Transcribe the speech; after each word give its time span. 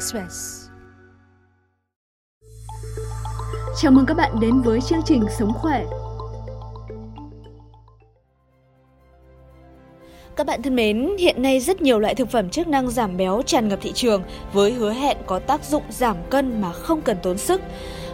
Express. 0.00 0.66
Chào 3.80 3.92
mừng 3.92 4.06
các 4.06 4.16
bạn 4.16 4.40
đến 4.40 4.60
với 4.60 4.80
chương 4.80 5.02
trình 5.04 5.24
Sống 5.38 5.52
khỏe. 5.54 5.84
Các 10.36 10.46
bạn 10.46 10.62
thân 10.62 10.76
mến, 10.76 11.16
hiện 11.18 11.42
nay 11.42 11.60
rất 11.60 11.82
nhiều 11.82 11.98
loại 11.98 12.14
thực 12.14 12.30
phẩm 12.30 12.50
chức 12.50 12.68
năng 12.68 12.90
giảm 12.90 13.16
béo 13.16 13.42
tràn 13.46 13.68
ngập 13.68 13.78
thị 13.82 13.92
trường 13.92 14.22
với 14.52 14.72
hứa 14.72 14.92
hẹn 14.92 15.16
có 15.26 15.38
tác 15.38 15.64
dụng 15.64 15.82
giảm 15.90 16.16
cân 16.30 16.60
mà 16.60 16.72
không 16.72 17.02
cần 17.02 17.16
tốn 17.22 17.38
sức. 17.38 17.60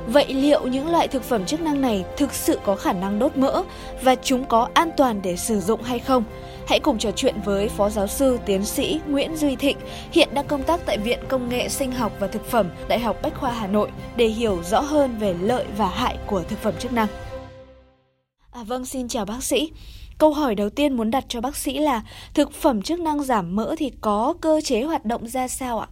Vậy 0.07 0.35
liệu 0.35 0.67
những 0.67 0.89
loại 0.89 1.09
thực 1.09 1.23
phẩm 1.23 1.47
chức 1.47 1.61
năng 1.61 1.81
này 1.81 2.05
thực 2.17 2.33
sự 2.33 2.59
có 2.65 2.77
khả 2.77 2.93
năng 2.93 3.19
đốt 3.19 3.37
mỡ 3.37 3.63
và 4.03 4.15
chúng 4.15 4.45
có 4.45 4.69
an 4.75 4.91
toàn 4.97 5.23
để 5.23 5.37
sử 5.37 5.61
dụng 5.61 5.83
hay 5.83 5.99
không? 5.99 6.25
Hãy 6.67 6.81
cùng 6.81 6.99
trò 6.99 7.11
chuyện 7.11 7.35
với 7.45 7.69
Phó 7.69 7.91
Giáo 7.91 8.07
sư 8.07 8.39
Tiến 8.47 8.65
sĩ 8.65 9.01
Nguyễn 9.09 9.37
Duy 9.37 9.57
Thịnh, 9.57 9.77
hiện 10.13 10.29
đang 10.35 10.47
công 10.47 10.63
tác 10.63 10.81
tại 10.87 10.99
Viện 10.99 11.19
Công 11.29 11.49
nghệ 11.49 11.69
Sinh 11.69 11.93
học 11.93 12.13
và 12.21 12.27
Thực 12.27 12.45
phẩm, 12.45 12.71
Đại 12.89 12.99
học 12.99 13.17
Bách 13.23 13.41
khoa 13.41 13.53
Hà 13.53 13.67
Nội 13.67 13.91
để 14.17 14.27
hiểu 14.27 14.63
rõ 14.63 14.81
hơn 14.81 15.19
về 15.19 15.35
lợi 15.41 15.65
và 15.77 15.89
hại 15.89 16.19
của 16.27 16.43
thực 16.43 16.59
phẩm 16.59 16.75
chức 16.79 16.93
năng. 16.93 17.09
À, 18.53 18.63
vâng, 18.63 18.85
xin 18.85 19.09
chào 19.09 19.25
bác 19.25 19.45
sĩ. 19.45 19.73
Câu 20.19 20.33
hỏi 20.33 20.55
đầu 20.55 20.71
tiên 20.71 20.97
muốn 20.97 21.11
đặt 21.11 21.25
cho 21.29 21.41
bác 21.41 21.57
sĩ 21.57 21.79
là 21.79 22.03
thực 22.35 22.53
phẩm 22.53 22.83
chức 22.83 23.01
năng 23.01 23.23
giảm 23.23 23.57
mỡ 23.57 23.75
thì 23.79 23.93
có 24.01 24.35
cơ 24.41 24.61
chế 24.65 24.83
hoạt 24.83 25.05
động 25.05 25.29
ra 25.29 25.49
sao 25.49 25.79
ạ? 25.79 25.89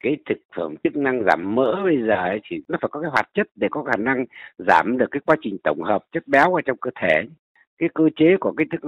Cái 0.00 0.16
thực 0.26 0.38
phẩm 0.56 0.74
chức 0.84 0.96
năng 0.96 1.24
giảm 1.24 1.54
mỡ 1.54 1.80
bây 1.84 2.02
giờ 2.02 2.14
ấy 2.14 2.40
thì 2.44 2.60
nó 2.68 2.78
phải 2.82 2.88
có 2.92 3.00
cái 3.00 3.10
hoạt 3.10 3.30
chất 3.34 3.48
để 3.54 3.68
có 3.70 3.82
khả 3.82 3.96
năng 3.96 4.24
giảm 4.58 4.98
được 4.98 5.06
cái 5.10 5.20
quá 5.26 5.36
trình 5.42 5.56
tổng 5.64 5.82
hợp 5.82 6.04
chất 6.12 6.28
béo 6.28 6.54
ở 6.54 6.60
trong 6.64 6.76
cơ 6.76 6.90
thể. 7.00 7.24
Cái 7.78 7.88
cơ 7.94 8.04
chế 8.16 8.36
của 8.40 8.52
cái 8.56 8.66
thực, 8.72 8.80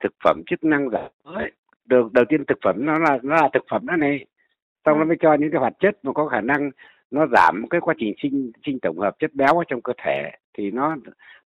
thực 0.00 0.12
phẩm 0.24 0.42
chức 0.46 0.64
năng 0.64 0.90
giảm 0.90 1.10
mỡ 1.24 1.34
ấy. 1.34 1.50
đầu, 1.84 2.10
đầu 2.12 2.24
tiên 2.28 2.44
thực 2.44 2.58
phẩm 2.64 2.76
nó 2.78 2.98
là 2.98 3.18
nó 3.22 3.36
là 3.36 3.48
thực 3.52 3.64
phẩm 3.70 3.86
đó 3.86 3.96
này. 3.96 4.24
Xong 4.84 4.98
nó 4.98 5.04
mới 5.04 5.16
cho 5.20 5.34
những 5.34 5.50
cái 5.50 5.60
hoạt 5.60 5.74
chất 5.80 5.98
mà 6.02 6.12
có 6.12 6.26
khả 6.26 6.40
năng 6.40 6.70
nó 7.10 7.26
giảm 7.26 7.68
cái 7.70 7.80
quá 7.80 7.94
trình 7.98 8.14
sinh 8.22 8.52
sinh 8.66 8.78
tổng 8.80 8.98
hợp 8.98 9.18
chất 9.18 9.34
béo 9.34 9.58
ở 9.58 9.64
trong 9.68 9.82
cơ 9.82 9.92
thể. 10.04 10.30
Thì 10.54 10.70
nó 10.70 10.96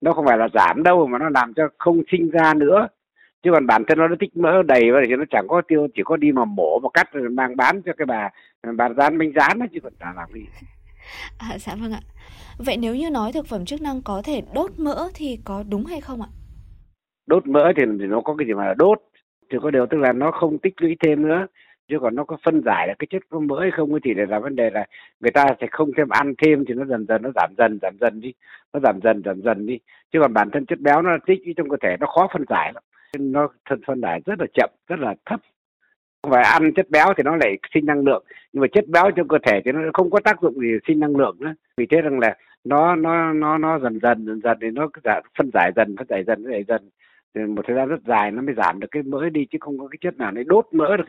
nó 0.02 0.14
không 0.14 0.25
phải 0.25 0.38
là 0.38 0.48
giảm 0.53 0.83
đâu 0.83 1.08
mà 1.08 1.17
nó 1.17 1.30
làm 1.30 1.53
cho 1.53 1.67
không 1.77 2.02
sinh 2.11 2.30
ra 2.30 2.53
nữa 2.53 2.88
chứ 3.44 3.52
còn 3.52 3.67
bản 3.67 3.83
thân 3.88 3.97
nó 3.97 4.08
nó 4.08 4.16
tích 4.19 4.38
mỡ 4.38 4.63
đầy 4.63 4.91
vậy 4.91 5.05
thì 5.08 5.16
nó 5.16 5.23
chẳng 5.30 5.47
có 5.47 5.61
tiêu 5.67 5.88
chỉ 5.95 6.02
có 6.05 6.17
đi 6.17 6.31
mà 6.31 6.45
mổ 6.45 6.80
mà 6.80 6.89
cắt 6.94 7.13
rồi 7.13 7.30
mang 7.30 7.55
bán 7.55 7.81
cho 7.81 7.94
cái 7.97 8.05
bà 8.05 8.30
bà 8.77 8.89
rán 8.97 9.17
bánh 9.17 9.31
rán 9.36 9.59
đó 9.59 9.66
chứ 9.73 9.80
còn 9.83 9.94
chả 9.99 10.13
làm 10.16 10.30
gì. 10.33 10.45
À, 11.38 11.58
dạ 11.59 11.75
vâng 11.81 11.91
ạ. 11.91 11.99
Vậy 12.58 12.77
nếu 12.77 12.95
như 12.95 13.09
nói 13.09 13.31
thực 13.33 13.47
phẩm 13.47 13.66
chức 13.66 13.81
năng 13.81 14.02
có 14.02 14.21
thể 14.25 14.41
đốt 14.53 14.71
mỡ 14.77 15.09
thì 15.14 15.39
có 15.45 15.64
đúng 15.69 15.86
hay 15.86 16.02
không 16.02 16.21
ạ? 16.21 16.27
đốt 17.25 17.47
mỡ 17.47 17.71
thì, 17.77 17.83
thì 17.99 18.05
nó 18.05 18.21
có 18.21 18.36
cái 18.36 18.47
gì 18.47 18.53
mà 18.53 18.73
đốt 18.77 19.02
thì 19.49 19.58
có 19.61 19.71
điều 19.71 19.86
tức 19.86 19.97
là 19.97 20.14
nó 20.14 20.31
không 20.31 20.58
tích 20.58 20.73
lũy 20.77 20.97
thêm 20.99 21.27
nữa. 21.27 21.47
Chứ 21.89 21.97
còn 22.02 22.16
nó 22.16 22.23
có 22.23 22.38
phân 22.45 22.61
giải 22.66 22.88
là 22.88 22.94
cái 22.99 23.08
chất 23.09 23.21
có 23.30 23.39
mỡ 23.39 23.59
hay 23.59 23.71
không 23.71 23.89
thì 24.03 24.14
là 24.14 24.39
vấn 24.39 24.55
đề 24.55 24.69
là 24.69 24.86
người 25.19 25.31
ta 25.31 25.45
sẽ 25.61 25.67
không 25.71 25.91
thêm 25.97 26.09
ăn 26.09 26.33
thêm 26.44 26.66
thì 26.67 26.73
nó 26.73 26.86
dần 26.86 27.05
dần 27.08 27.21
nó 27.21 27.30
giảm 27.36 27.53
dần 27.58 27.80
giảm 27.81 27.97
dần 28.02 28.21
đi. 28.21 28.33
Nó 28.73 28.80
giảm 28.83 28.99
dần 29.03 29.21
giảm 29.25 29.41
dần 29.41 29.66
đi. 29.66 29.80
Chứ 30.14 30.19
còn 30.21 30.33
bản 30.33 30.49
thân 30.52 30.66
chất 30.66 30.80
béo 30.80 31.02
nó 31.02 31.17
tích 31.25 31.39
trong 31.58 31.69
cơ 31.69 31.77
thể 31.81 31.97
nó 31.99 32.08
khó 32.08 32.27
phân 32.33 32.45
giải 32.49 32.71
lắm 32.73 32.83
nó 33.19 33.47
thân, 33.66 33.81
phân 33.88 34.02
giải 34.02 34.22
rất 34.25 34.39
là 34.39 34.45
chậm, 34.53 34.69
rất 34.88 35.00
là 35.00 35.16
thấp. 35.25 35.39
Không 36.23 36.31
phải 36.31 36.44
ăn 36.44 36.73
chất 36.75 36.89
béo 36.89 37.14
thì 37.17 37.23
nó 37.23 37.36
lại 37.36 37.58
sinh 37.73 37.86
năng 37.86 38.03
lượng. 38.03 38.23
Nhưng 38.53 38.61
mà 38.61 38.67
chất 38.73 38.88
béo 38.88 39.11
trong 39.11 39.28
cơ 39.28 39.38
thể 39.44 39.61
thì 39.66 39.72
nó 39.72 39.80
không 39.94 40.09
có 40.09 40.20
tác 40.20 40.42
dụng 40.42 40.59
gì 40.59 40.67
sinh 40.88 41.00
năng 41.00 41.16
lượng 41.16 41.36
nữa. 41.39 41.53
Vì 41.78 41.86
thế 41.86 42.02
rằng 42.02 42.20
là 42.20 42.38
nó 42.64 42.95
nó 42.95 43.33
nó 43.33 43.58
nó 43.58 43.80
dần 43.80 44.00
dần 44.02 44.25
dần 44.25 44.42
dần 44.44 44.58
thì 44.61 44.67
nó 44.72 44.89
phân 45.38 45.50
giải 45.53 45.72
dần, 45.75 45.95
phân 45.97 46.08
giải 46.09 46.23
dần, 46.28 46.44
phân 46.44 46.52
giải 46.52 46.64
dần 46.67 46.89
một 47.36 47.62
thời 47.67 47.76
gian 47.76 47.88
rất 47.88 48.00
dài 48.08 48.31
nó 48.31 48.42
mới 48.42 48.56
giảm 48.58 48.80
được 48.80 48.88
cái 48.92 49.03
mỡ 49.03 49.30
đi 49.30 49.45
chứ 49.52 49.58
không 49.62 49.80
có 49.80 49.88
cái 49.88 49.98
chất 50.02 50.17
nào 50.17 50.31
để 50.31 50.44
đốt 50.44 50.67
mỡ 50.72 50.98
được 50.98 51.03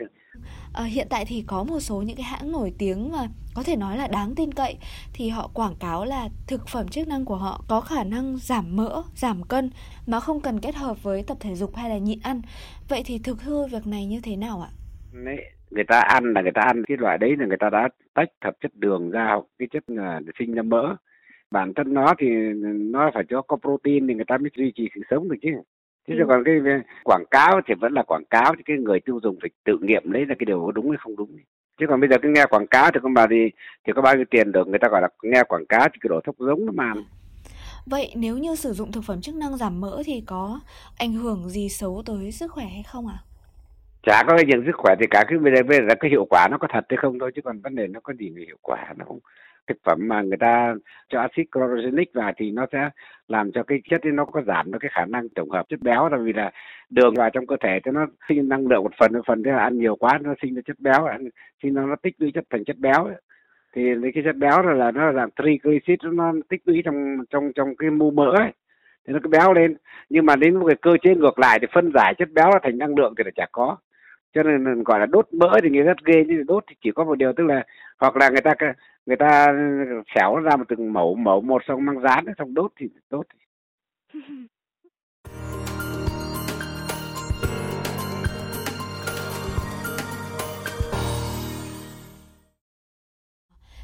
Ờ, 0.73 0.85
hiện 0.85 1.07
tại 1.11 1.25
thì 1.29 1.45
có 1.47 1.65
một 1.65 1.81
số 1.81 2.03
những 2.03 2.17
cái 2.17 2.25
hãng 2.25 2.53
nổi 2.53 2.73
tiếng 2.79 3.13
mà 3.13 3.27
có 3.55 3.63
thể 3.63 3.77
nói 3.77 3.97
là 3.99 4.09
đáng 4.09 4.35
tin 4.37 4.53
cậy 4.53 4.77
thì 5.13 5.29
họ 5.29 5.51
quảng 5.55 5.75
cáo 5.81 6.05
là 6.05 6.29
thực 6.49 6.69
phẩm 6.69 6.89
chức 6.89 7.09
năng 7.09 7.25
của 7.25 7.37
họ 7.37 7.65
có 7.69 7.81
khả 7.81 8.05
năng 8.05 8.37
giảm 8.37 8.77
mỡ, 8.77 9.03
giảm 9.15 9.43
cân 9.43 9.71
mà 10.07 10.21
không 10.21 10.41
cần 10.41 10.61
kết 10.61 10.75
hợp 10.75 11.03
với 11.03 11.25
tập 11.27 11.37
thể 11.41 11.55
dục 11.55 11.77
hay 11.77 11.91
là 11.91 11.99
nhịn 11.99 12.19
ăn. 12.23 12.43
Vậy 12.89 13.03
thì 13.07 13.19
thực 13.19 13.43
hư 13.43 13.67
việc 13.67 13.87
này 13.87 14.07
như 14.07 14.21
thế 14.21 14.37
nào 14.37 14.61
ạ? 14.61 14.71
đấy 15.13 15.37
người 15.71 15.85
ta 15.85 16.01
ăn 16.01 16.33
là 16.33 16.43
người 16.43 16.53
ta 16.55 16.61
ăn 16.61 16.83
cái 16.89 16.97
loại 16.97 17.19
đấy 17.19 17.37
là 17.39 17.47
người 17.47 17.57
ta 17.61 17.71
đã 17.71 17.89
tách 18.15 18.29
hợp 18.45 18.55
chất 18.61 18.75
đường 18.75 19.11
ra 19.11 19.25
hoặc 19.25 19.45
cái 19.59 19.69
chất 19.73 19.85
để 19.89 20.33
sinh 20.39 20.55
ra 20.55 20.63
mỡ 20.63 20.97
bản 21.51 21.75
thân 21.75 21.95
nó 21.95 22.15
thì 22.19 22.27
nó 22.77 23.11
phải 23.15 23.25
cho 23.29 23.43
có 23.43 23.57
protein 23.57 24.09
thì 24.09 24.15
người 24.15 24.25
ta 24.29 24.39
mới 24.39 24.51
duy 24.57 24.73
trì 24.75 24.89
sự 24.95 25.01
sống 25.11 25.29
được 25.29 25.37
chứ 25.43 25.51
chứ 26.07 26.15
Ừ. 26.19 26.25
còn 26.29 26.45
cái 26.45 26.55
quảng 27.05 27.25
cáo 27.31 27.61
thì 27.67 27.75
vẫn 27.75 27.93
là 27.93 28.03
quảng 28.03 28.25
cáo 28.31 28.55
chứ 28.57 28.63
cái 28.67 28.77
người 28.77 29.01
tiêu 29.01 29.21
dùng 29.23 29.39
phải 29.41 29.51
tự 29.65 29.79
nghiệm 29.83 30.11
lấy 30.13 30.27
là 30.27 30.35
cái 30.39 30.45
điều 30.47 30.65
có 30.67 30.73
đúng 30.73 30.91
hay 30.91 30.99
không 31.01 31.17
đúng 31.17 31.39
chứ 31.81 31.87
còn 31.89 32.01
bây 32.01 32.09
giờ 32.09 32.17
cứ 32.23 32.29
nghe 32.29 32.47
quảng 32.47 32.67
cáo 32.67 32.91
thì 32.95 33.01
con 33.03 33.15
bà 33.15 33.27
thì 33.31 33.51
thì 33.87 33.93
có 33.97 34.03
bao 34.03 34.17
nhiêu 34.17 34.25
tiền 34.31 34.53
được 34.53 34.69
người 34.69 34.79
ta 34.79 34.89
gọi 34.89 35.03
là 35.03 35.09
nghe 35.23 35.43
quảng 35.49 35.67
cáo 35.67 35.89
thì 35.93 35.99
cái 36.01 36.09
đổ 36.09 36.21
thuốc 36.25 36.37
giống 36.39 36.67
nó 36.67 36.73
mà 36.73 36.93
Vậy 37.87 38.13
nếu 38.17 38.39
như 38.39 38.55
sử 38.55 38.73
dụng 38.73 38.93
thực 38.93 39.05
phẩm 39.05 39.21
chức 39.21 39.35
năng 39.35 39.57
giảm 39.57 39.81
mỡ 39.81 40.03
thì 40.07 40.23
có 40.27 40.61
ảnh 40.99 41.13
hưởng 41.13 41.49
gì 41.49 41.69
xấu 41.69 42.03
tới 42.07 42.33
sức 42.33 42.53
khỏe 42.53 42.65
hay 42.65 42.83
không 42.83 43.07
ạ? 43.07 43.19
chả 44.03 44.23
có 44.27 44.37
cái 44.37 44.47
gì 44.47 44.53
sức 44.67 44.77
khỏe 44.77 44.95
thì 45.01 45.07
cả 45.11 45.25
cái 45.29 45.39
bây 45.39 45.57
giờ, 45.57 45.63
bây 45.63 45.79
giờ 45.79 45.85
là 45.89 45.95
cái 46.01 46.11
hiệu 46.11 46.27
quả 46.31 46.49
nó 46.51 46.59
có 46.59 46.69
thật 46.73 46.85
hay 46.89 46.97
không 46.97 47.19
thôi 47.19 47.33
chứ 47.35 47.43
còn 47.45 47.61
vấn 47.61 47.75
đề 47.75 47.87
nó 47.87 48.01
có 48.03 48.13
gì 48.15 48.31
về 48.37 48.43
hiệu 48.47 48.57
quả 48.63 48.93
nó 48.97 49.05
không 49.05 49.19
thực 49.67 49.77
phẩm 49.85 50.09
mà 50.09 50.23
người 50.23 50.37
ta 50.37 50.75
cho 51.09 51.21
axit 51.21 51.47
chlorogenic 51.53 52.13
vào 52.15 52.33
thì 52.37 52.51
nó 52.51 52.67
sẽ 52.73 52.91
làm 53.29 53.53
cho 53.53 53.63
cái 53.63 53.81
chất 53.91 54.03
ấy 54.03 54.13
nó 54.13 54.25
có 54.25 54.43
giảm 54.47 54.73
được 54.73 54.79
cái 54.81 54.91
khả 54.95 55.05
năng 55.05 55.29
tổng 55.29 55.51
hợp 55.51 55.69
chất 55.69 55.81
béo. 55.81 56.09
Tại 56.11 56.21
vì 56.23 56.33
là 56.33 56.51
đường 56.91 57.15
vào 57.15 57.31
trong 57.31 57.47
cơ 57.47 57.57
thể 57.61 57.81
cho 57.85 57.93
nó 57.93 58.07
sinh 58.29 58.49
năng 58.49 58.67
lượng 58.67 58.83
một 58.83 58.93
phần 58.99 59.13
một 59.13 59.21
phần 59.27 59.43
thế 59.43 59.51
là 59.51 59.59
ăn 59.59 59.79
nhiều 59.79 59.97
quá 59.97 60.19
nó 60.23 60.35
sinh 60.43 60.55
ra 60.55 60.63
chất 60.67 60.77
béo, 60.81 61.05
ăn, 61.05 61.29
sinh 61.63 61.75
ra 61.75 61.83
nó 61.83 61.97
tích 61.97 62.15
lũy 62.19 62.33
chất 62.35 62.45
thành 62.51 62.65
chất 62.65 62.77
béo 62.79 63.05
ấy. 63.05 63.17
thì 63.73 63.95
lấy 63.95 64.13
cái 64.15 64.25
chất 64.25 64.37
béo 64.37 64.63
là 64.63 64.91
nó 64.91 65.11
làm 65.13 65.29
triglycerid 65.43 65.99
nó 66.03 66.33
tích 66.49 66.63
lũy 66.65 66.83
trong 66.85 67.17
trong 67.31 67.53
trong 67.55 67.77
cái 67.77 67.91
mô 67.91 68.11
mỡ 68.11 68.31
ấy. 68.31 68.53
Thì 69.07 69.13
nó 69.13 69.19
cứ 69.23 69.29
béo 69.29 69.53
lên. 69.53 69.77
Nhưng 70.09 70.27
mà 70.27 70.37
đến 70.37 70.57
một 70.57 70.67
cái 70.67 70.77
cơ 70.83 70.97
chế 71.03 71.15
ngược 71.15 71.39
lại 71.39 71.59
thì 71.61 71.67
phân 71.73 71.93
giải 71.95 72.15
chất 72.19 72.29
béo 72.33 72.51
thành 72.63 72.79
năng 72.79 72.95
lượng 72.97 73.15
thì 73.19 73.25
là 73.25 73.31
chả 73.37 73.47
có 73.53 73.77
cho 74.35 74.43
nên 74.43 74.83
gọi 74.83 75.01
là 75.01 75.07
đốt 75.07 75.29
mỡ 75.33 75.59
thì 75.63 75.71
nghe 75.71 75.83
rất 75.83 76.05
ghê, 76.05 76.25
nhưng 76.29 76.47
đốt 76.47 76.65
thì 76.69 76.77
chỉ 76.83 76.91
có 76.95 77.05
một 77.05 77.15
điều 77.15 77.33
tức 77.33 77.45
là 77.45 77.65
hoặc 77.99 78.17
là 78.17 78.29
người 78.29 78.41
ta 78.41 78.55
người 79.07 79.17
ta 79.17 79.47
xẻo 80.15 80.37
ra 80.37 80.57
một 80.57 80.65
từng 80.69 80.93
mẫu 80.93 81.15
mẫu 81.15 81.41
một 81.41 81.63
xong 81.69 81.85
mang 81.85 82.01
rán 82.01 82.25
xong 82.39 82.55
đốt 82.55 82.73
thì 82.77 82.87
đốt 83.11 83.27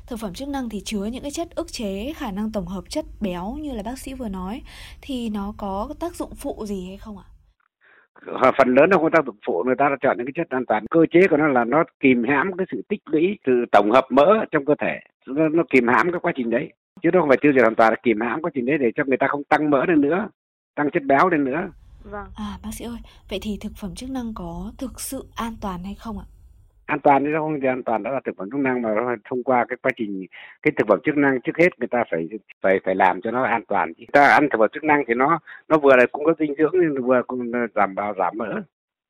Thực 0.07 0.19
phẩm 0.19 0.35
chức 0.35 0.49
năng 0.49 0.69
thì 0.69 0.81
chứa 0.85 1.05
những 1.05 1.23
cái 1.23 1.31
chất 1.31 1.49
ức 1.55 1.73
chế 1.73 2.13
khả 2.17 2.31
năng 2.33 2.53
tổng 2.53 2.67
hợp 2.67 2.85
chất 2.89 3.05
béo 3.21 3.57
như 3.61 3.73
là 3.73 3.83
bác 3.83 3.99
sĩ 3.99 4.15
vừa 4.15 4.29
nói 4.29 4.63
thì 5.01 5.29
nó 5.29 5.55
có 5.57 5.95
tác 6.01 6.15
dụng 6.15 6.35
phụ 6.35 6.67
gì 6.67 6.87
hay 6.89 6.97
không 6.97 7.19
ạ? 7.19 7.25
Phần 8.59 8.75
lớn 8.75 8.91
nó 8.91 8.99
không 8.99 9.11
tác 9.11 9.27
dụng 9.27 9.37
phụ 9.47 9.63
người 9.67 9.77
ta 9.79 9.89
đã 9.89 9.97
chọn 10.01 10.17
những 10.17 10.27
cái 10.27 10.33
chất 10.37 10.51
an 10.51 10.67
toàn 10.67 10.87
cơ 10.91 11.01
chế 11.11 11.21
của 11.31 11.37
nó 11.37 11.47
là 11.47 11.65
nó 11.65 11.85
kìm 12.01 12.25
hãm 12.29 12.57
cái 12.57 12.67
sự 12.71 12.83
tích 12.89 13.03
lũy 13.07 13.39
sự 13.47 13.65
tổng 13.73 13.91
hợp 13.91 14.07
mỡ 14.11 14.45
trong 14.51 14.65
cơ 14.65 14.75
thể 14.81 15.01
nó, 15.27 15.49
nó 15.49 15.63
kìm 15.71 15.89
hãm 15.89 16.13
cái 16.13 16.21
quá 16.21 16.33
trình 16.37 16.51
đấy 16.51 16.73
chứ 17.03 17.11
nó 17.13 17.21
không 17.21 17.29
phải 17.29 17.39
tiêu 17.41 17.53
diệt 17.53 17.63
hoàn 17.63 17.75
toàn 17.75 17.93
là 17.93 17.97
kìm 18.03 18.21
hãm 18.21 18.43
quá 18.43 18.51
trình 18.55 18.67
đấy 18.67 18.79
để 18.79 18.91
cho 18.97 19.05
người 19.07 19.17
ta 19.17 19.27
không 19.27 19.45
tăng 19.45 19.71
mỡ 19.71 19.85
lên 19.85 20.01
nữa 20.01 20.29
tăng 20.75 20.91
chất 20.91 21.03
béo 21.03 21.29
lên 21.29 21.45
nữa 21.45 21.69
Vâng. 22.05 22.27
À 22.35 22.59
bác 22.63 22.71
sĩ 22.73 22.85
ơi, 22.85 22.99
vậy 23.31 23.39
thì 23.43 23.59
thực 23.61 23.73
phẩm 23.77 23.95
chức 23.95 24.11
năng 24.11 24.35
có 24.35 24.73
thực 24.79 25.01
sự 25.01 25.25
an 25.35 25.57
toàn 25.61 25.85
hay 25.85 25.95
không 25.95 26.19
ạ? 26.19 26.25
An 26.91 27.01
toàn 27.01 27.25
thì 27.25 27.31
nó 27.31 27.41
không 27.41 27.61
an 27.61 27.83
toàn 27.83 28.03
đó 28.03 28.11
là 28.11 28.21
thực 28.25 28.37
phẩm 28.37 28.51
chức 28.51 28.61
năng 28.61 28.83
mà 28.83 28.91
thông 29.31 29.43
qua 29.43 29.65
cái 29.69 29.77
quá 29.83 29.93
trình 29.97 30.27
cái 30.63 30.73
thực 30.79 30.89
phẩm 30.89 30.99
chức 31.05 31.17
năng 31.17 31.41
trước 31.41 31.57
hết 31.59 31.79
người 31.79 31.89
ta 31.89 32.05
phải 32.11 32.29
phải 32.63 32.81
phải 32.85 32.95
làm 32.95 33.21
cho 33.21 33.31
nó 33.31 33.43
an 33.43 33.63
toàn. 33.69 33.93
Người 33.99 34.07
ta 34.13 34.27
ăn 34.27 34.49
thực 34.51 34.59
phẩm 34.59 34.71
chức 34.73 34.85
năng 34.85 35.03
thì 35.09 35.15
nó 35.15 35.39
nó 35.69 35.79
vừa 35.79 35.97
là 35.97 36.07
cung 36.13 36.25
cấp 36.25 36.37
dinh 36.39 36.55
dưỡng 36.59 36.73
nhưng 36.73 37.07
vừa 37.07 37.23
cũng 37.27 37.53
giảm 37.75 37.95
bào 37.95 38.15
giảm 38.19 38.39
mỡ 38.39 38.61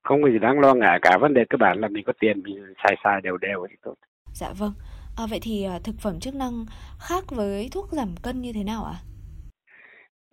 không 0.02 0.22
có 0.22 0.28
gì 0.28 0.38
đáng 0.38 0.60
lo 0.60 0.74
ngại 0.74 0.98
cả 1.02 1.18
vấn 1.20 1.34
đề 1.34 1.44
cơ 1.50 1.56
bản 1.56 1.80
là 1.80 1.88
mình 1.88 2.04
có 2.06 2.12
tiền 2.20 2.42
mình 2.42 2.74
xài 2.84 2.96
xài 3.04 3.20
đều 3.20 3.36
đều 3.36 3.66
thì 3.70 3.76
tốt. 3.82 3.94
Dạ 4.34 4.48
vâng. 4.58 4.72
À, 5.16 5.24
vậy 5.30 5.38
thì 5.42 5.64
à, 5.64 5.78
thực 5.84 5.94
phẩm 6.00 6.20
chức 6.20 6.34
năng 6.34 6.52
khác 7.08 7.24
với 7.30 7.68
thuốc 7.72 7.88
giảm 7.92 8.08
cân 8.22 8.40
như 8.40 8.52
thế 8.52 8.64
nào 8.64 8.84
ạ? 8.84 8.96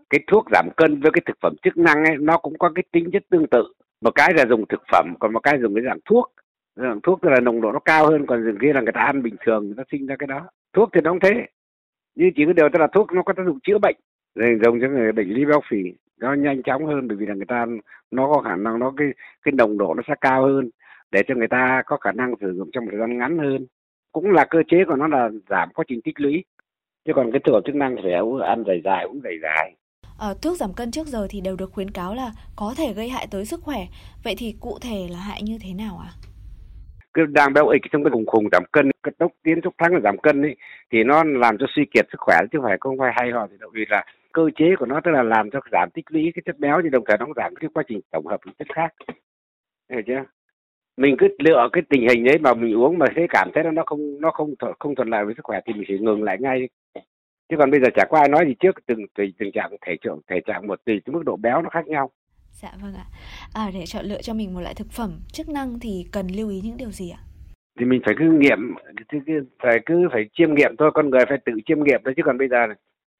cái 0.09 0.19
thuốc 0.27 0.45
giảm 0.51 0.69
cân 0.77 1.01
với 1.01 1.11
cái 1.11 1.21
thực 1.25 1.37
phẩm 1.41 1.55
chức 1.63 1.77
năng 1.77 2.05
ấy 2.05 2.15
nó 2.19 2.37
cũng 2.37 2.57
có 2.57 2.71
cái 2.75 2.83
tính 2.91 3.09
chất 3.13 3.23
tương 3.29 3.47
tự. 3.47 3.63
Một 4.01 4.11
cái 4.15 4.33
là 4.33 4.45
dùng 4.49 4.65
thực 4.69 4.81
phẩm 4.91 5.13
còn 5.19 5.33
một 5.33 5.39
cái 5.39 5.57
dùng 5.61 5.75
cái 5.75 5.83
dạng 5.85 5.99
thuốc 6.05 6.33
Ờ, 6.77 6.99
thuốc 7.03 7.21
tức 7.21 7.29
là 7.29 7.39
nồng 7.39 7.61
độ 7.61 7.71
nó 7.71 7.79
cao 7.79 8.07
hơn 8.07 8.25
còn 8.25 8.41
rừng 8.43 8.57
kia 8.61 8.73
là 8.73 8.81
người 8.81 8.93
ta 8.93 9.01
ăn 9.01 9.23
bình 9.23 9.35
thường 9.45 9.65
người 9.65 9.75
ta 9.77 9.83
sinh 9.91 10.05
ra 10.05 10.15
cái 10.19 10.27
đó. 10.27 10.49
Thuốc 10.73 10.89
thì 10.93 11.01
nó 11.01 11.11
cũng 11.11 11.19
thế 11.19 11.47
nhưng 12.15 12.29
chỉ 12.35 12.45
có 12.45 12.53
điều 12.53 12.69
tức 12.73 12.79
là 12.79 12.87
thuốc 12.87 13.11
nó 13.11 13.21
có 13.23 13.33
tác 13.33 13.43
dụng 13.45 13.59
chữa 13.63 13.77
bệnh. 13.77 13.95
Rồi 14.35 14.59
dùng 14.63 14.79
cho 14.81 14.87
người 14.87 15.11
bệnh 15.11 15.29
lý 15.29 15.45
béo 15.45 15.61
phì 15.69 15.77
nó 16.17 16.33
nhanh 16.33 16.63
chóng 16.63 16.85
hơn 16.85 17.07
bởi 17.07 17.17
vì 17.17 17.25
là 17.25 17.33
người 17.33 17.45
ta 17.45 17.65
nó 18.11 18.33
có 18.33 18.41
khả 18.41 18.55
năng 18.55 18.79
nó 18.79 18.93
cái 18.97 19.07
cái 19.43 19.51
nồng 19.51 19.77
độ 19.77 19.93
nó 19.93 20.03
sẽ 20.07 20.13
cao 20.21 20.41
hơn 20.45 20.69
để 21.11 21.23
cho 21.27 21.35
người 21.35 21.47
ta 21.47 21.81
có 21.85 21.97
khả 21.97 22.11
năng 22.11 22.33
sử 22.41 22.53
dụng 22.57 22.69
trong 22.73 22.85
một 22.85 22.91
thời 22.91 22.99
gian 22.99 23.17
ngắn 23.17 23.37
hơn. 23.37 23.65
Cũng 24.11 24.31
là 24.31 24.45
cơ 24.49 24.59
chế 24.67 24.77
của 24.87 24.95
nó 24.95 25.07
là 25.07 25.29
giảm 25.49 25.69
quá 25.73 25.85
trình 25.87 26.01
tích 26.01 26.19
lũy. 26.19 26.43
Chứ 27.05 27.13
còn 27.15 27.31
cái 27.31 27.41
thực 27.45 27.51
phẩm 27.51 27.61
chức 27.65 27.75
năng 27.75 27.95
thì 27.95 28.01
phải 28.03 28.13
uống- 28.13 28.41
ăn 28.41 28.63
dài 28.67 28.81
dài 28.83 29.03
uống 29.03 29.21
dài 29.23 29.33
dài. 29.41 29.75
À, 30.19 30.27
thuốc 30.41 30.57
giảm 30.57 30.73
cân 30.73 30.91
trước 30.91 31.07
giờ 31.07 31.27
thì 31.29 31.41
đều 31.41 31.55
được 31.55 31.71
khuyến 31.71 31.91
cáo 31.91 32.15
là 32.15 32.31
có 32.55 32.73
thể 32.77 32.93
gây 32.93 33.09
hại 33.09 33.27
tới 33.31 33.45
sức 33.45 33.59
khỏe. 33.63 33.85
Vậy 34.23 34.35
thì 34.37 34.55
cụ 34.59 34.77
thể 34.81 35.07
là 35.11 35.19
hại 35.19 35.41
như 35.43 35.57
thế 35.61 35.73
nào 35.73 35.99
ạ? 36.03 36.11
Cứ 37.17 37.25
đang 37.25 37.53
béo 37.53 37.67
ịch 37.67 37.81
trong 37.91 38.03
cái 38.03 38.11
khùng 38.11 38.25
khùng 38.25 38.49
giảm 38.51 38.63
cân, 38.71 38.91
cái 39.03 39.11
tốc 39.17 39.31
tiến 39.43 39.61
tốc 39.61 39.73
thắng 39.77 39.93
là 39.93 39.99
giảm 40.03 40.17
cân 40.17 40.41
ấy, 40.41 40.55
thì 40.91 41.03
nó 41.03 41.23
làm 41.23 41.57
cho 41.57 41.65
suy 41.75 41.85
kiệt 41.93 42.05
sức 42.11 42.19
khỏe 42.19 42.37
chứ 42.51 42.57
không 42.59 42.69
phải 42.69 42.77
không 42.79 42.97
phải 42.97 43.11
hay 43.15 43.31
ho 43.31 43.47
thì 43.47 43.55
vì 43.73 43.85
là 43.89 44.05
cơ 44.31 44.49
chế 44.55 44.75
của 44.79 44.85
nó 44.85 45.01
tức 45.03 45.11
là 45.11 45.23
làm 45.23 45.49
cho 45.51 45.59
giảm 45.71 45.89
tích 45.93 46.05
lũy 46.09 46.31
cái 46.35 46.43
chất 46.45 46.59
béo 46.59 46.81
thì 46.83 46.89
đồng 46.89 47.03
thời 47.07 47.17
nó 47.17 47.25
cũng 47.25 47.33
giảm 47.35 47.55
cái 47.55 47.69
quá 47.73 47.83
trình 47.87 47.99
tổng 48.11 48.27
hợp 48.27 48.39
chất 48.59 48.67
khác. 48.75 48.93
Hiểu 49.91 50.01
chưa? 50.07 50.23
Mình 50.97 51.15
cứ 51.19 51.27
lựa 51.39 51.69
cái 51.73 51.83
tình 51.89 52.07
hình 52.09 52.23
đấy 52.23 52.37
mà 52.39 52.53
mình 52.53 52.77
uống 52.77 52.97
mà 52.97 53.05
thấy 53.15 53.27
cảm 53.29 53.49
thấy 53.53 53.63
nó 53.63 53.83
không 53.85 54.21
nó 54.21 54.31
không 54.31 54.55
thuận 54.59 54.73
không 54.79 54.95
thuận 54.95 55.09
lợi 55.09 55.25
với 55.25 55.33
sức 55.37 55.43
khỏe 55.45 55.59
thì 55.65 55.73
mình 55.73 55.83
chỉ 55.87 55.97
ngừng 55.99 56.23
lại 56.23 56.37
ngay 56.39 56.67
chứ 57.49 57.55
còn 57.59 57.71
bây 57.71 57.79
giờ 57.79 57.87
chả 57.95 58.05
có 58.09 58.17
ai 58.17 58.29
nói 58.29 58.45
gì 58.47 58.55
trước, 58.59 58.75
từng 58.85 58.99
tùy 59.15 59.33
tình 59.37 59.51
trạng 59.51 59.71
thể 59.85 59.97
trạng 60.01 60.19
thể 60.27 60.41
trạng 60.45 60.67
một 60.67 60.85
tùy 60.85 61.01
mức 61.05 61.23
độ 61.25 61.35
béo 61.35 61.61
nó 61.61 61.69
khác 61.69 61.87
nhau 61.87 62.11
dạ 62.61 62.71
vâng 62.81 62.93
ạ. 62.93 63.05
À, 63.53 63.71
để 63.73 63.85
chọn 63.85 64.05
lựa 64.05 64.21
cho 64.21 64.33
mình 64.33 64.53
một 64.53 64.61
loại 64.61 64.73
thực 64.73 64.91
phẩm 64.91 65.11
chức 65.31 65.49
năng 65.49 65.79
thì 65.79 66.05
cần 66.11 66.27
lưu 66.27 66.49
ý 66.49 66.61
những 66.63 66.77
điều 66.77 66.91
gì 66.91 67.09
ạ? 67.09 67.21
Thì 67.79 67.85
mình 67.85 68.01
phải 68.05 68.15
cứ 68.17 68.25
nghiệm 68.31 68.59
phải 69.59 69.79
cứ 69.85 70.07
phải 70.11 70.29
chiêm 70.33 70.53
nghiệm 70.53 70.75
thôi 70.77 70.91
con 70.93 71.09
người 71.09 71.25
phải 71.29 71.37
tự 71.45 71.53
chiêm 71.65 71.83
nghiệm 71.83 72.01
thôi 72.05 72.13
chứ 72.17 72.23
còn 72.25 72.37
bây 72.37 72.47
giờ 72.47 72.67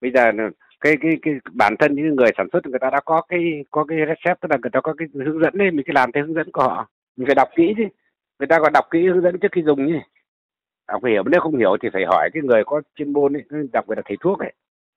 bây 0.01 0.11
giờ 0.11 0.31
cái 0.79 0.97
cái 1.01 1.11
cái 1.21 1.33
bản 1.51 1.75
thân 1.79 1.95
những 1.95 2.15
người 2.15 2.31
sản 2.37 2.47
xuất 2.53 2.65
người 2.67 2.79
ta 2.79 2.89
đã 2.89 2.99
có 3.05 3.21
cái 3.21 3.39
có 3.71 3.83
cái 3.83 3.97
recept 3.97 4.41
tức 4.41 4.51
là 4.51 4.57
người 4.61 4.71
ta 4.73 4.81
có 4.81 4.93
cái 4.93 5.07
hướng 5.13 5.39
dẫn 5.39 5.57
đấy 5.57 5.71
mình 5.71 5.85
cứ 5.87 5.93
làm 5.93 6.11
theo 6.11 6.25
hướng 6.25 6.35
dẫn 6.35 6.51
của 6.51 6.63
họ. 6.63 6.89
Mình 7.17 7.25
phải 7.25 7.35
đọc 7.35 7.49
kỹ 7.55 7.73
chứ. 7.77 7.83
Người 8.39 8.47
ta 8.47 8.59
còn 8.59 8.73
đọc 8.73 8.85
kỹ 8.91 9.07
hướng 9.07 9.21
dẫn 9.21 9.39
trước 9.39 9.51
khi 9.51 9.61
dùng 9.65 9.85
nhỉ 9.85 9.99
đọc 10.87 11.05
hiểu 11.05 11.23
nếu 11.25 11.41
không 11.41 11.57
hiểu 11.57 11.77
thì 11.81 11.89
phải 11.93 12.03
hỏi 12.07 12.29
cái 12.33 12.43
người 12.43 12.63
có 12.65 12.81
chuyên 12.95 13.13
môn 13.13 13.33
ấy 13.33 13.43
đọc 13.73 13.87
người 13.87 13.95
là 13.95 14.01
thầy 14.05 14.17
thuốc 14.19 14.39
ấy. 14.39 14.53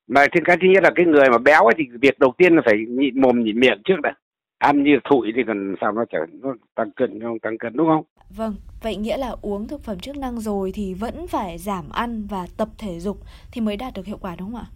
Mà 0.09 0.27
trên 0.33 0.45
cái 0.45 0.57
thứ 0.61 0.69
nhất 0.69 0.83
là 0.83 0.91
cái 0.95 1.07
người 1.07 1.31
mà 1.31 1.39
béo 1.39 1.65
ấy 1.65 1.75
thì 1.79 1.85
việc 2.01 2.19
đầu 2.19 2.33
tiên 2.39 2.57
là 2.57 2.63
phải 2.65 2.75
nhịn 2.89 3.21
mồm 3.21 3.43
nhịn 3.45 3.61
miệng 3.61 3.83
trước 3.85 4.01
đã 4.03 4.15
ăn 4.61 4.83
như 4.83 4.99
thụi 5.11 5.33
thì 5.37 5.43
còn 5.47 5.75
sao 5.81 5.93
nó 5.93 6.05
trở 6.11 6.19
nó 6.43 6.55
tăng 6.75 6.91
cân 6.91 7.21
không 7.21 7.39
tăng 7.39 7.59
cân 7.59 7.77
đúng 7.77 7.87
không? 7.87 8.05
Vâng 8.37 8.55
vậy 8.83 8.97
nghĩa 8.97 9.17
là 9.17 9.35
uống 9.43 9.69
thực 9.69 9.83
phẩm 9.83 9.99
chức 9.99 10.17
năng 10.17 10.41
rồi 10.41 10.73
thì 10.75 10.95
vẫn 10.95 11.27
phải 11.27 11.59
giảm 11.59 11.85
ăn 11.93 12.27
và 12.31 12.47
tập 12.57 12.69
thể 12.79 13.01
dục 13.01 13.17
thì 13.53 13.61
mới 13.61 13.77
đạt 13.77 13.93
được 13.95 14.07
hiệu 14.07 14.19
quả 14.21 14.37
đúng 14.39 14.53
không 14.53 14.61
ạ? 14.61 14.67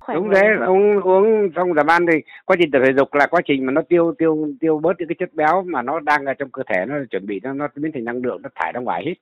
Khỏe 0.00 0.14
đúng 0.14 0.30
thế 0.34 0.40
ông 0.66 1.00
uống 1.02 1.50
xong 1.56 1.74
giảm 1.74 1.86
ăn 1.86 2.06
thì 2.12 2.18
quá 2.46 2.56
trình 2.60 2.70
tập 2.70 2.78
thể 2.86 2.92
dục 2.96 3.14
là 3.14 3.26
quá 3.26 3.40
trình 3.46 3.66
mà 3.66 3.72
nó 3.72 3.82
tiêu 3.88 4.14
tiêu 4.18 4.48
tiêu 4.60 4.78
bớt 4.78 4.92
những 4.98 5.08
cái 5.08 5.16
chất 5.18 5.34
béo 5.34 5.62
mà 5.62 5.82
nó 5.82 6.00
đang 6.00 6.24
ở 6.24 6.34
trong 6.34 6.50
cơ 6.50 6.62
thể 6.66 6.84
nó 6.88 6.94
chuẩn 7.10 7.26
bị 7.26 7.40
nó 7.42 7.52
nó 7.52 7.68
biến 7.76 7.92
thành 7.94 8.04
năng 8.04 8.24
lượng 8.24 8.42
nó 8.42 8.48
thải 8.54 8.72
ra 8.72 8.80
ngoài 8.80 9.02
hết. 9.06 9.14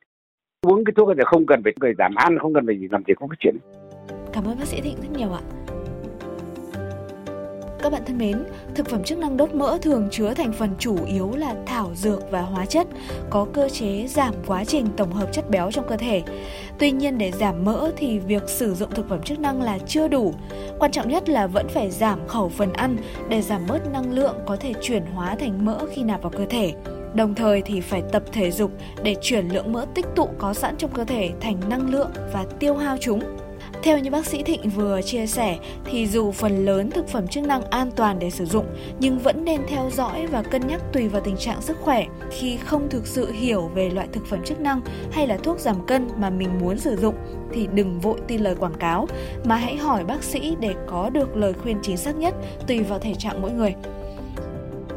Uống 0.67 0.85
cái 0.85 0.93
thuốc 0.97 1.09
thì 1.17 1.23
không 1.27 1.47
cần 1.47 1.63
phải 1.65 1.73
người 1.81 1.95
giảm 1.99 2.15
ăn 2.15 2.39
không 2.39 2.55
cần 2.55 2.67
phải 2.67 2.79
gì 2.79 2.89
làm 2.91 3.03
gì 3.07 3.15
có 3.17 3.27
cái 3.27 3.37
chuyện. 3.41 3.57
Cảm 4.33 4.45
ơn 4.45 4.59
bác 4.59 4.67
sĩ 4.67 4.81
thịnh 4.81 4.97
rất 5.03 5.19
nhiều 5.19 5.33
ạ 5.33 5.62
các 7.83 7.93
bạn 7.93 8.03
thân 8.07 8.19
mến, 8.19 8.45
thực 8.75 8.89
phẩm 8.89 9.05
chức 9.05 9.19
năng 9.19 9.37
đốt 9.37 9.55
mỡ 9.55 9.79
thường 9.83 10.09
chứa 10.11 10.35
thành 10.35 10.53
phần 10.53 10.71
chủ 10.79 10.97
yếu 11.07 11.33
là 11.37 11.55
thảo 11.67 11.91
dược 11.95 12.31
và 12.31 12.41
hóa 12.41 12.67
chất, 12.67 12.87
có 13.31 13.47
cơ 13.53 13.69
chế 13.69 14.07
giảm 14.07 14.35
quá 14.47 14.65
trình 14.65 14.87
tổng 14.97 15.13
hợp 15.13 15.33
chất 15.33 15.51
béo 15.51 15.71
trong 15.71 15.89
cơ 15.89 15.97
thể. 15.97 16.23
Tuy 16.79 16.91
nhiên 16.91 17.19
để 17.19 17.33
giảm 17.33 17.65
mỡ 17.65 17.91
thì 17.97 18.19
việc 18.19 18.49
sử 18.49 18.75
dụng 18.75 18.91
thực 18.91 19.09
phẩm 19.09 19.23
chức 19.23 19.39
năng 19.39 19.63
là 19.63 19.79
chưa 19.79 20.09
đủ. 20.09 20.35
Quan 20.79 20.93
trọng 20.93 21.09
nhất 21.09 21.29
là 21.29 21.47
vẫn 21.47 21.69
phải 21.69 21.91
giảm 21.91 22.29
khẩu 22.29 22.49
phần 22.49 22.73
ăn 22.73 22.97
để 23.29 23.43
giảm 23.43 23.67
bớt 23.69 23.93
năng 23.93 24.13
lượng 24.13 24.37
có 24.47 24.57
thể 24.57 24.73
chuyển 24.83 25.07
hóa 25.07 25.35
thành 25.35 25.65
mỡ 25.65 25.79
khi 25.93 26.03
nạp 26.03 26.23
vào 26.23 26.31
cơ 26.31 26.47
thể. 26.51 26.73
Đồng 27.15 27.35
thời 27.35 27.63
thì 27.63 27.81
phải 27.81 28.03
tập 28.13 28.23
thể 28.33 28.51
dục 28.51 28.71
để 29.03 29.17
chuyển 29.21 29.49
lượng 29.49 29.73
mỡ 29.73 29.87
tích 29.95 30.07
tụ 30.17 30.29
có 30.39 30.55
sẵn 30.55 30.77
trong 30.77 30.91
cơ 30.91 31.05
thể 31.05 31.31
thành 31.41 31.57
năng 31.69 31.91
lượng 31.91 32.11
và 32.33 32.45
tiêu 32.59 32.75
hao 32.75 32.97
chúng. 33.01 33.21
Theo 33.83 33.99
như 33.99 34.11
bác 34.11 34.27
sĩ 34.27 34.43
Thịnh 34.43 34.71
vừa 34.71 35.03
chia 35.03 35.27
sẻ, 35.27 35.59
thì 35.85 36.07
dù 36.07 36.33
phần 36.33 36.65
lớn 36.65 36.91
thực 36.91 37.09
phẩm 37.09 37.29
chức 37.29 37.45
năng 37.45 37.63
an 37.71 37.91
toàn 37.97 38.19
để 38.19 38.31
sử 38.31 38.45
dụng, 38.45 38.67
nhưng 39.01 39.19
vẫn 39.19 39.45
nên 39.45 39.61
theo 39.69 39.91
dõi 39.93 40.27
và 40.27 40.43
cân 40.43 40.67
nhắc 40.67 40.81
tùy 40.93 41.09
vào 41.09 41.23
tình 41.23 41.37
trạng 41.37 41.63
sức 41.63 41.77
khỏe 41.81 42.07
khi 42.31 42.57
không 42.57 42.89
thực 42.91 43.07
sự 43.07 43.33
hiểu 43.33 43.71
về 43.75 43.91
loại 43.91 44.09
thực 44.13 44.27
phẩm 44.27 44.45
chức 44.45 44.61
năng 44.61 44.81
hay 45.13 45.27
là 45.27 45.37
thuốc 45.37 45.59
giảm 45.59 45.87
cân 45.87 46.09
mà 46.17 46.31
mình 46.31 46.59
muốn 46.61 46.79
sử 46.79 46.97
dụng, 46.97 47.15
thì 47.53 47.69
đừng 47.75 48.01
vội 48.01 48.19
tin 48.29 48.41
lời 48.41 48.55
quảng 48.55 48.79
cáo, 48.79 49.07
mà 49.45 49.57
hãy 49.57 49.77
hỏi 49.77 50.05
bác 50.05 50.23
sĩ 50.23 50.57
để 50.61 50.75
có 50.87 51.11
được 51.11 51.37
lời 51.37 51.53
khuyên 51.53 51.79
chính 51.83 51.97
xác 51.97 52.17
nhất 52.17 52.35
tùy 52.67 52.79
vào 52.83 52.99
thể 52.99 53.15
trạng 53.15 53.43
mỗi 53.43 53.51
người. 53.51 53.75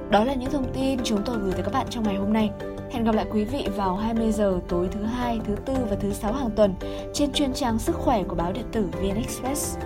Đó 0.10 0.24
là 0.24 0.34
những 0.34 0.52
thông 0.52 0.74
tin 0.74 1.00
chúng 1.04 1.22
tôi 1.26 1.36
gửi 1.44 1.52
tới 1.52 1.64
các 1.64 1.74
bạn 1.74 1.88
trong 1.90 2.04
ngày 2.04 2.16
hôm 2.16 2.34
nay. 2.34 2.50
Hẹn 2.96 3.04
gặp 3.04 3.16
lại 3.16 3.26
quý 3.32 3.44
vị 3.44 3.68
vào 3.76 3.96
20 3.96 4.32
giờ 4.32 4.60
tối 4.70 4.88
thứ 4.92 5.04
hai, 5.04 5.40
thứ 5.48 5.56
tư 5.66 5.74
và 5.90 5.96
thứ 5.96 6.14
sáu 6.14 6.34
hàng 6.34 6.50
tuần 6.56 6.74
trên 7.14 7.32
chuyên 7.34 7.54
trang 7.54 7.80
sức 7.80 7.96
khỏe 7.96 8.24
của 8.24 8.36
báo 8.36 8.52
điện 8.52 8.66
tử 8.72 8.86
VnExpress. 9.02 9.78